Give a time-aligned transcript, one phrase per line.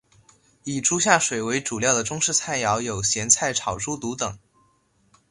[0.63, 4.39] 以猪下水为主料的中式菜肴有咸菜炒猪肚等。